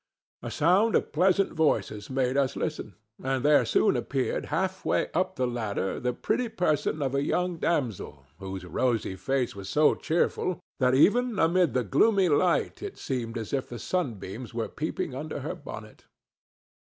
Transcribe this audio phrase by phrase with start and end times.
[0.41, 5.45] A sound of pleasant voices made us listen, and there soon appeared halfway up the
[5.45, 10.95] ladder the pretty person of a young damsel whose rosy face was so cheerful that
[10.95, 15.53] even amid the gloomy light it seemed as if the sunbeams were peeping under her
[15.53, 16.05] bonnet.